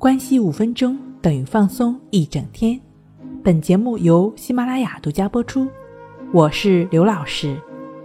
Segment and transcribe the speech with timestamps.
[0.00, 2.80] 关系五分钟等于放松一整天。
[3.44, 5.68] 本节目由喜马拉雅独家播出。
[6.32, 7.60] 我是刘老师，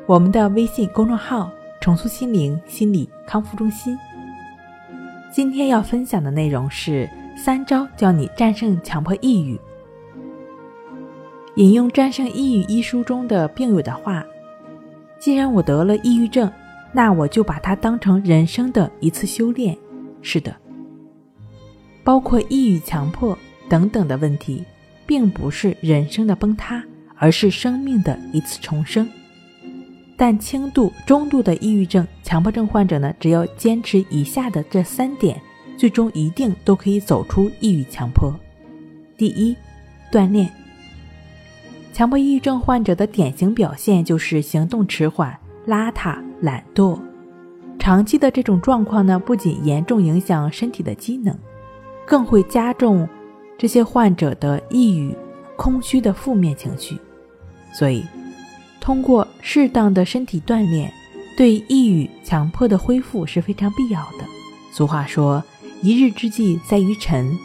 [0.06, 3.98] 我们的微信公众号“重塑心灵心理康复中心”。
[5.32, 9.58] 今天要分享的内容是三招教你战胜强迫抑郁。
[11.56, 14.22] 引用《战胜抑郁》一书中的病友的话
[15.18, 16.52] ：“既然我得了抑郁症，
[16.92, 19.78] 那我就把它当成人生的一次修炼。”
[20.22, 20.54] 是的，
[22.06, 23.38] 包括抑郁、强迫
[23.68, 24.64] 等等的问题，
[25.08, 26.82] 并不是人生的崩塌，
[27.16, 29.10] 而是生命的一次重生。
[30.16, 35.42] 但轻度、中度的抑郁症、强迫症患者呢，只要坚持以下的这三点，
[35.78, 38.34] 最终一定都可以走出抑郁、强迫。
[39.18, 39.56] 第一，
[40.12, 40.48] 锻炼。
[41.92, 45.36] 强迫抑郁症患者的典型表现就是行动迟缓、
[45.66, 47.00] 邋遢、懒惰。
[47.80, 51.38] 长期的这种状况呢，不仅严重影响身体的机能，
[52.06, 53.08] 更会加重
[53.58, 55.16] 这些患者的抑郁、
[55.56, 56.98] 空虚的负面情绪。
[57.74, 58.06] 所以，
[58.80, 60.92] 通过适当的身体锻炼，
[61.36, 64.26] 对抑郁、强迫的恢复是非常必要的。
[64.72, 65.44] 俗话说
[65.82, 67.36] ：“一日之计在于晨。”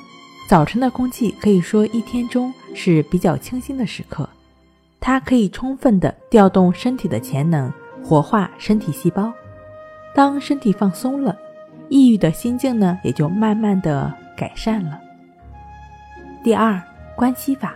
[0.49, 4.29] 早晨的空气可以说一天中是比较清新的时刻，
[4.99, 9.33] 它可以充分的调动身体的潜能，活化身体细胞。
[10.12, 11.37] 当身体放松了，
[11.89, 14.99] 抑郁的心境呢也就慢慢的改善了。
[16.43, 16.81] 第二，
[17.15, 17.75] 关系法，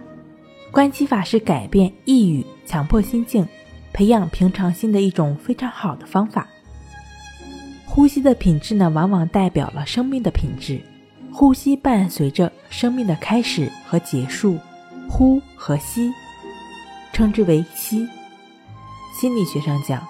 [0.71, 3.47] 关系法是改变抑郁、强迫心境、
[3.93, 6.49] 培养平常心的一种非常好的方法。
[7.85, 10.81] 呼吸的品质呢，往往代表了生命的品质。
[11.31, 14.59] 呼吸伴随着生命的开始和结束，
[15.11, 16.11] 呼和吸，
[17.13, 18.09] 称之为吸。
[19.21, 20.03] 心理学上讲。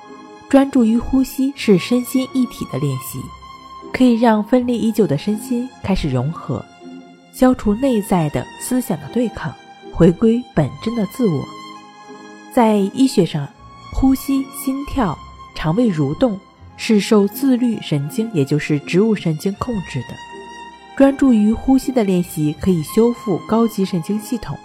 [0.50, 3.18] 专注于呼吸是身心一体的练习，
[3.94, 6.64] 可以让分离已久的身心开始融合，
[7.32, 9.54] 消除内在的思想的对抗，
[9.92, 11.44] 回归本真的自我。
[12.52, 13.48] 在医学上，
[13.92, 15.16] 呼吸、心跳、
[15.54, 16.36] 肠胃蠕动
[16.76, 20.08] 是受自律神经，也就是植物神经控制的。
[20.96, 24.58] 专注于呼吸的练习可以修复高级神经系统，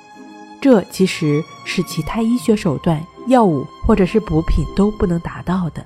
[0.59, 2.99] 这其实是其他医学手段。
[3.27, 5.85] 药物或者是补品都不能达到的。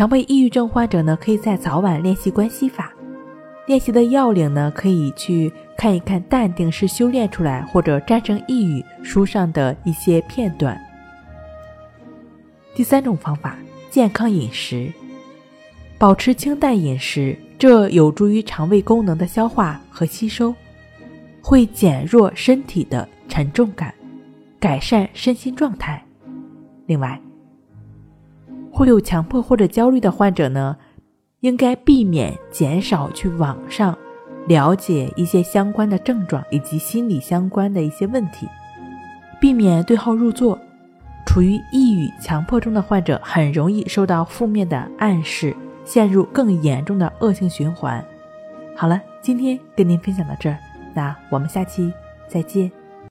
[0.00, 2.90] 强迫抑郁症患者呢，可以在早晚练习关系法。
[3.66, 10.74] 练习的要领呢，可以去看一看《淡定是修炼出来》或者《战胜抑郁》书上的一些片段。
[12.74, 13.58] 第三种方法，
[13.90, 14.90] 健康饮食，
[15.98, 20.54] 保持清淡饮食，这有助于肠胃功能的消化和吸收，
[21.42, 23.92] 会减弱身体的沉重感。
[24.58, 26.02] 改善身心状态。
[26.86, 27.20] 另外，
[28.70, 30.76] 会有强迫或者焦虑的患者呢，
[31.40, 33.96] 应该避免减少去网上
[34.46, 38.48] 了解一些相关的症状以及心理相关的一些问题，
[39.40, 40.58] 避免对号入座。
[41.26, 45.54] 处于抑郁、强迫中的患者很容易受到负面的暗示，
[45.84, 48.04] 陷入更严重的恶性循环。
[48.74, 50.58] 好了，今天跟您分享到这儿，
[50.92, 51.92] 那我们下期
[52.26, 52.79] 再见。